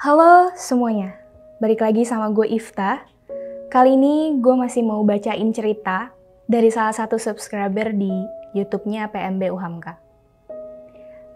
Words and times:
Halo 0.00 0.48
semuanya, 0.56 1.12
balik 1.60 1.84
lagi 1.84 2.08
sama 2.08 2.32
gue 2.32 2.48
Ifta. 2.48 3.04
Kali 3.68 4.00
ini 4.00 4.40
gue 4.40 4.54
masih 4.56 4.80
mau 4.80 5.04
bacain 5.04 5.52
cerita 5.52 6.08
dari 6.48 6.72
salah 6.72 6.96
satu 6.96 7.20
subscriber 7.20 7.92
di 7.92 8.08
YouTube-nya 8.56 9.12
PMB 9.12 9.52
Uhamka. 9.52 10.00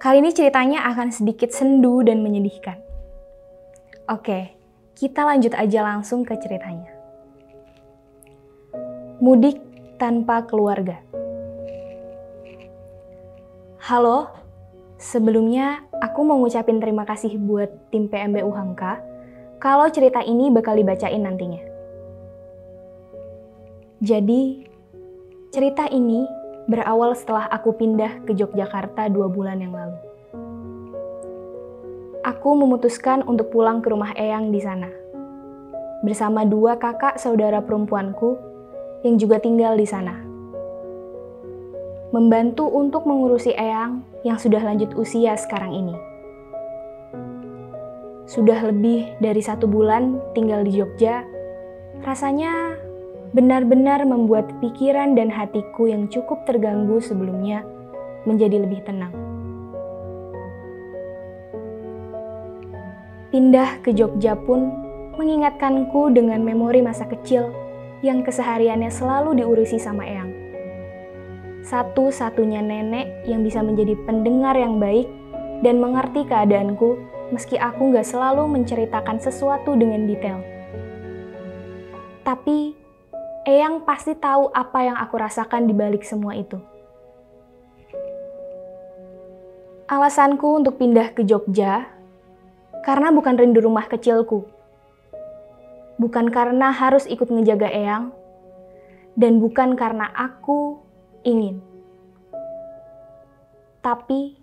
Kali 0.00 0.24
ini 0.24 0.32
ceritanya 0.32 0.80
akan 0.88 1.12
sedikit 1.12 1.52
sendu 1.52 2.00
dan 2.08 2.24
menyedihkan. 2.24 2.80
Oke, 4.08 4.56
kita 4.96 5.28
lanjut 5.28 5.52
aja 5.52 5.84
langsung 5.84 6.24
ke 6.24 6.32
ceritanya. 6.40 6.88
Mudik 9.20 9.60
tanpa 10.00 10.40
keluarga. 10.48 11.04
Halo, 13.84 14.32
sebelumnya 15.04 15.84
aku 16.00 16.24
mau 16.24 16.40
ngucapin 16.40 16.80
terima 16.80 17.04
kasih 17.04 17.36
buat 17.36 17.68
tim 17.92 18.08
PMB 18.08 18.40
Uhamka 18.40 19.04
kalau 19.60 19.84
cerita 19.92 20.24
ini 20.24 20.48
bakal 20.48 20.72
dibacain 20.80 21.20
nantinya. 21.20 21.60
Jadi, 24.00 24.64
cerita 25.52 25.88
ini 25.92 26.24
berawal 26.68 27.12
setelah 27.12 27.48
aku 27.52 27.76
pindah 27.76 28.24
ke 28.24 28.32
Yogyakarta 28.32 29.12
dua 29.12 29.28
bulan 29.28 29.60
yang 29.60 29.76
lalu. 29.76 29.96
Aku 32.24 32.56
memutuskan 32.56 33.20
untuk 33.28 33.52
pulang 33.52 33.84
ke 33.84 33.92
rumah 33.92 34.16
Eyang 34.16 34.48
di 34.48 34.60
sana. 34.60 34.88
Bersama 36.00 36.48
dua 36.48 36.80
kakak 36.80 37.20
saudara 37.20 37.60
perempuanku 37.60 38.36
yang 39.04 39.20
juga 39.20 39.40
tinggal 39.40 39.76
di 39.76 39.84
sana 39.84 40.23
membantu 42.14 42.70
untuk 42.70 43.10
mengurusi 43.10 43.50
Eyang 43.58 44.06
yang 44.22 44.38
sudah 44.38 44.62
lanjut 44.62 44.94
usia 44.94 45.34
sekarang 45.34 45.74
ini. 45.74 45.94
Sudah 48.30 48.70
lebih 48.70 49.18
dari 49.18 49.42
satu 49.42 49.66
bulan 49.66 50.22
tinggal 50.30 50.62
di 50.62 50.78
Jogja, 50.78 51.26
rasanya 52.06 52.78
benar-benar 53.34 54.06
membuat 54.06 54.46
pikiran 54.62 55.18
dan 55.18 55.26
hatiku 55.26 55.90
yang 55.90 56.06
cukup 56.06 56.46
terganggu 56.46 57.02
sebelumnya 57.02 57.66
menjadi 58.30 58.62
lebih 58.62 58.78
tenang. 58.86 59.10
Pindah 63.34 63.82
ke 63.82 63.90
Jogja 63.90 64.38
pun 64.38 64.70
mengingatkanku 65.18 66.14
dengan 66.14 66.46
memori 66.46 66.78
masa 66.78 67.10
kecil 67.10 67.50
yang 68.06 68.22
kesehariannya 68.22 68.94
selalu 68.94 69.42
diurusi 69.42 69.82
sama 69.82 70.06
Eyang 70.06 70.43
satu-satunya 71.64 72.60
nenek 72.60 73.24
yang 73.24 73.40
bisa 73.40 73.64
menjadi 73.64 73.96
pendengar 74.04 74.52
yang 74.52 74.76
baik 74.76 75.08
dan 75.64 75.80
mengerti 75.80 76.28
keadaanku 76.28 77.00
meski 77.32 77.56
aku 77.56 77.88
nggak 77.88 78.04
selalu 78.04 78.44
menceritakan 78.44 79.16
sesuatu 79.16 79.72
dengan 79.72 80.04
detail. 80.04 80.44
Tapi, 82.20 82.76
Eyang 83.44 83.84
pasti 83.84 84.16
tahu 84.16 84.48
apa 84.52 84.80
yang 84.80 84.96
aku 84.96 85.20
rasakan 85.20 85.68
di 85.68 85.76
balik 85.76 86.04
semua 86.04 86.32
itu. 86.32 86.56
Alasanku 89.84 90.64
untuk 90.64 90.80
pindah 90.80 91.12
ke 91.12 91.28
Jogja 91.28 91.84
karena 92.84 93.12
bukan 93.12 93.36
rindu 93.36 93.60
rumah 93.60 93.84
kecilku. 93.84 94.48
Bukan 96.00 96.32
karena 96.32 96.72
harus 96.72 97.04
ikut 97.04 97.28
ngejaga 97.28 97.68
Eyang, 97.68 98.16
dan 99.14 99.38
bukan 99.38 99.76
karena 99.76 100.10
aku 100.10 100.83
ingin. 101.24 101.58
Tapi 103.80 104.36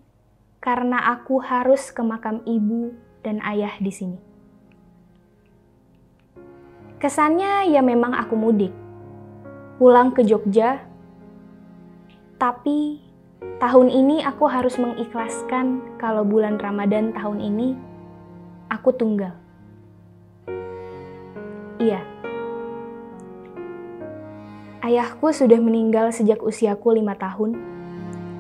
karena 0.62 1.18
aku 1.18 1.42
harus 1.42 1.90
ke 1.90 2.02
makam 2.06 2.46
ibu 2.46 2.94
dan 3.26 3.42
ayah 3.42 3.74
di 3.82 3.90
sini. 3.90 4.20
Kesannya 7.02 7.74
ya 7.74 7.82
memang 7.82 8.14
aku 8.14 8.38
mudik. 8.38 8.74
Pulang 9.82 10.14
ke 10.14 10.22
Jogja. 10.22 10.86
Tapi 12.38 13.02
tahun 13.58 13.90
ini 13.90 14.22
aku 14.22 14.46
harus 14.46 14.78
mengikhlaskan 14.78 15.98
kalau 15.98 16.22
bulan 16.22 16.62
Ramadan 16.62 17.10
tahun 17.14 17.42
ini 17.42 17.74
aku 18.70 18.94
tunggal. 18.94 19.34
Iya, 21.82 22.06
Ayahku 24.82 25.30
sudah 25.30 25.62
meninggal 25.62 26.10
sejak 26.10 26.42
usiaku 26.42 26.98
lima 26.98 27.14
tahun, 27.14 27.54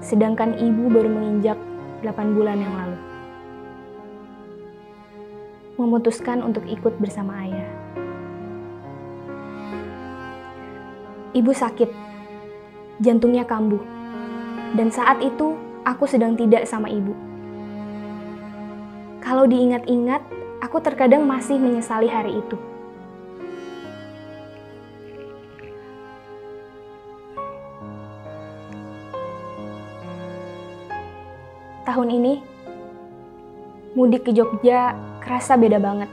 sedangkan 0.02 0.57
ibu 0.57 0.90
baru 0.90 1.06
menginjak 1.06 1.53
delapan 2.02 2.34
bulan 2.34 2.57
yang 2.57 2.74
lalu. 2.74 2.97
Memutuskan 5.78 6.41
untuk 6.41 6.66
ikut 6.66 6.97
bersama 6.97 7.46
ayah. 7.46 7.69
Ibu 11.38 11.53
sakit, 11.53 11.94
jantungnya 13.06 13.46
kambuh, 13.46 13.85
dan 14.74 14.90
saat 14.90 15.22
itu 15.22 15.53
aku 15.85 16.09
sedang 16.09 16.34
tidak 16.34 16.66
sama 16.66 16.90
ibu. 16.90 17.13
Kalau 19.22 19.46
diingat-ingat, 19.46 20.25
aku 20.57 20.81
terkadang 20.81 21.22
masih 21.22 21.62
menyesali 21.62 22.09
hari 22.09 22.41
itu. 22.41 22.70
Tahun 31.86 32.09
ini 32.14 32.34
mudik 33.97 34.30
ke 34.30 34.31
Jogja 34.31 34.94
kerasa 35.22 35.58
beda 35.58 35.81
banget. 35.81 36.09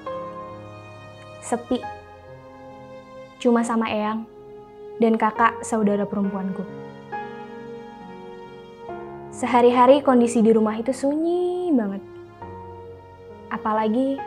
Sepi. 1.45 1.81
Cuma 3.39 3.63
sama 3.63 3.87
Eyang 3.87 4.27
dan 4.99 5.15
kakak 5.15 5.63
saudara 5.63 6.03
perempuanku. 6.05 6.67
Sehari-hari 9.31 10.03
kondisi 10.03 10.43
di 10.43 10.51
rumah 10.51 10.75
itu 10.75 10.91
sunyi 10.91 11.71
banget. 11.71 12.03
Apalagi 13.55 14.19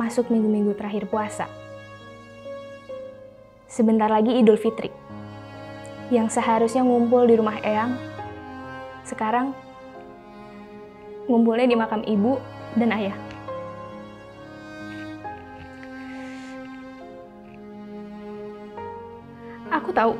masuk 0.00 0.32
minggu-minggu 0.32 0.72
terakhir 0.72 1.04
puasa. 1.12 1.44
Sebentar 3.68 4.08
lagi 4.08 4.32
Idul 4.32 4.56
Fitri. 4.56 4.88
Yang 6.08 6.40
seharusnya 6.40 6.80
ngumpul 6.80 7.28
di 7.28 7.36
rumah 7.36 7.60
Eyang, 7.60 7.98
sekarang 9.04 9.52
ngumpulnya 11.26 11.66
di 11.66 11.76
makam 11.78 12.02
ibu 12.06 12.38
dan 12.78 12.90
ayah. 12.94 13.16
Aku 19.70 19.90
tahu. 19.90 20.14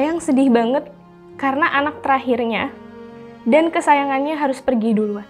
Eyang 0.00 0.20
sedih 0.24 0.48
banget 0.48 0.88
karena 1.36 1.68
anak 1.76 2.00
terakhirnya 2.00 2.72
dan 3.44 3.68
kesayangannya 3.68 4.36
harus 4.36 4.60
pergi 4.64 4.96
duluan. 4.96 5.28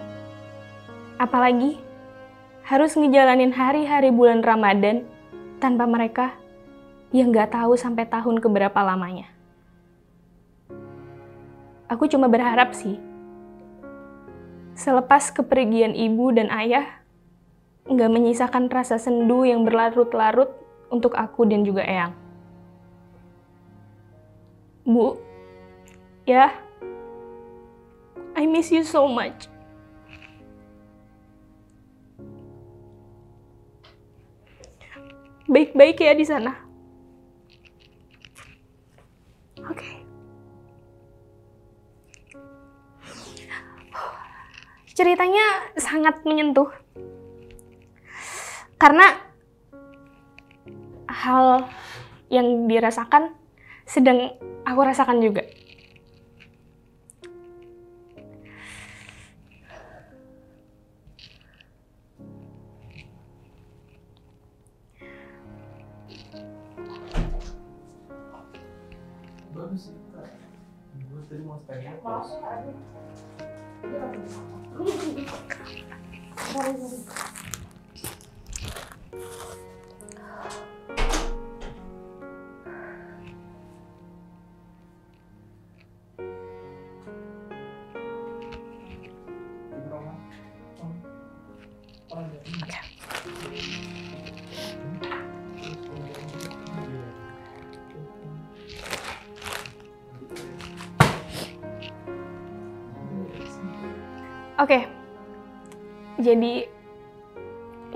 Apalagi 1.19 1.79
harus 2.65 2.95
ngejalanin 2.95 3.51
hari-hari 3.51 4.15
bulan 4.15 4.47
Ramadan 4.47 5.03
tanpa 5.59 5.91
mereka 5.91 6.39
yang 7.11 7.35
nggak 7.35 7.51
tahu 7.51 7.75
sampai 7.75 8.07
tahun 8.07 8.39
keberapa 8.39 8.79
lamanya. 8.79 9.40
Aku 11.91 12.07
cuma 12.07 12.31
berharap 12.31 12.71
sih, 12.71 13.03
selepas 14.79 15.35
kepergian 15.35 15.91
ibu 15.99 16.31
dan 16.31 16.47
ayah, 16.55 17.03
nggak 17.91 18.15
menyisakan 18.15 18.71
rasa 18.71 18.95
sendu 18.95 19.43
yang 19.43 19.67
berlarut-larut 19.67 20.55
untuk 20.87 21.19
aku 21.19 21.43
dan 21.51 21.67
juga 21.67 21.83
Eyang. 21.83 22.15
Bu, 24.87 25.19
ya, 26.31 26.55
I 28.39 28.47
miss 28.47 28.71
you 28.71 28.87
so 28.87 29.11
much. 29.11 29.51
Baik-baik 35.51 35.99
ya 35.99 36.15
di 36.15 36.23
sana. 36.23 36.70
Ceritanya 45.01 45.73
sangat 45.81 46.21
menyentuh. 46.29 46.69
Karena 48.77 49.17
hal 51.09 51.69
yang 52.29 52.69
dirasakan 52.69 53.33
sedang 53.89 54.37
aku 54.69 54.81
rasakan 54.85 55.25
juga. 55.25 55.45
Bagus 69.51 69.89
sih, 69.89 69.97
Gue 71.11 71.23
tadi 71.27 71.43
mau 71.43 71.59
Oke, 104.61 104.85
jadi 106.21 106.69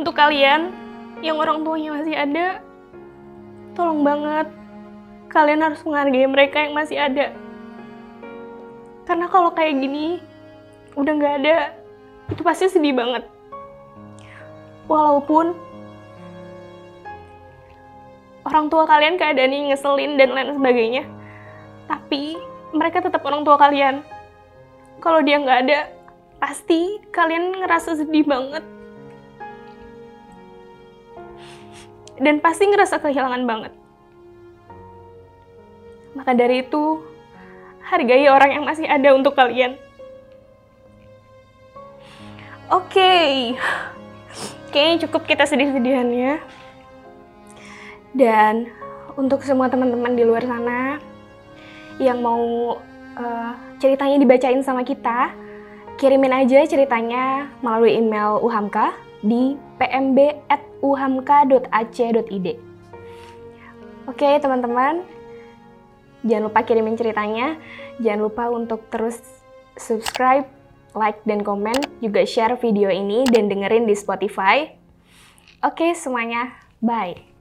untuk 0.01 0.17
kalian 0.17 0.73
yang 1.21 1.37
orang 1.37 1.61
tuanya 1.61 1.93
masih 1.93 2.17
ada, 2.17 2.65
tolong 3.77 4.01
banget 4.01 4.49
kalian 5.29 5.61
harus 5.61 5.85
menghargai 5.85 6.25
mereka 6.25 6.65
yang 6.65 6.73
masih 6.73 6.97
ada. 6.97 7.37
Karena 9.05 9.29
kalau 9.29 9.53
kayak 9.53 9.77
gini, 9.77 10.25
udah 10.97 11.13
nggak 11.13 11.35
ada, 11.45 11.77
itu 12.33 12.41
pasti 12.41 12.73
sedih 12.73 12.97
banget. 12.97 13.29
Walaupun 14.89 15.53
orang 18.49 18.73
tua 18.73 18.89
kalian 18.89 19.21
keadaannya 19.21 19.69
ngeselin 19.69 20.17
dan 20.17 20.33
lain 20.33 20.57
sebagainya, 20.57 21.05
tapi 21.93 22.41
mereka 22.73 23.05
tetap 23.05 23.21
orang 23.21 23.45
tua 23.45 23.61
kalian. 23.61 24.01
Kalau 25.05 25.21
dia 25.21 25.37
nggak 25.37 25.61
ada, 25.69 25.94
pasti 26.45 27.01
kalian 27.09 27.65
ngerasa 27.65 27.97
sedih 27.97 28.29
banget. 28.29 28.61
Dan 32.21 32.45
pasti 32.45 32.69
ngerasa 32.69 33.01
kehilangan 33.01 33.49
banget. 33.49 33.73
Maka 36.13 36.37
dari 36.37 36.61
itu, 36.61 37.01
hargai 37.81 38.29
orang 38.29 38.61
yang 38.61 38.65
masih 38.69 38.85
ada 38.85 39.17
untuk 39.17 39.33
kalian. 39.33 39.81
Oke, 42.69 42.93
okay. 42.93 43.29
kayaknya 44.69 45.09
cukup 45.09 45.25
kita 45.25 45.49
sedih-sedihannya. 45.49 46.45
Dan 48.13 48.69
untuk 49.17 49.41
semua 49.49 49.73
teman-teman 49.73 50.13
di 50.13 50.29
luar 50.29 50.45
sana 50.45 51.01
yang 51.97 52.21
mau 52.21 52.77
uh, 53.17 53.53
ceritanya 53.81 54.21
dibacain 54.21 54.61
sama 54.61 54.85
kita, 54.85 55.33
Kirimin 55.95 56.35
aja 56.35 56.67
ceritanya 56.67 57.47
melalui 57.63 57.95
email 57.95 58.43
uhamka 58.43 58.91
di 59.23 59.55
pmb@uhamka.ac.id. 59.79 62.49
Oke, 64.05 64.37
teman-teman. 64.37 65.01
Jangan 66.25 66.45
lupa 66.51 66.65
kirimin 66.65 66.97
ceritanya. 66.99 67.57
Jangan 68.03 68.21
lupa 68.21 68.51
untuk 68.53 68.85
terus 68.93 69.17
subscribe, 69.81 70.45
like, 70.93 71.25
dan 71.25 71.41
komen. 71.41 71.77
Juga 72.05 72.29
share 72.29 72.61
video 72.61 72.93
ini 72.93 73.25
dan 73.29 73.49
dengerin 73.49 73.89
di 73.89 73.97
Spotify. 73.97 74.69
Oke, 75.65 75.97
semuanya. 75.97 76.53
Bye. 76.85 77.34